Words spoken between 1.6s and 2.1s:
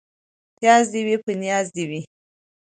دي وي.